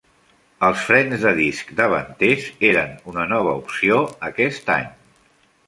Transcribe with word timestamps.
Els 0.67 0.85
frens 0.85 1.25
de 1.25 1.33
disc 1.39 1.69
davanters 1.81 2.49
eren 2.71 2.97
una 3.13 3.29
nova 3.37 3.55
opció 3.61 4.01
aquest 4.33 4.77
any. 4.81 4.93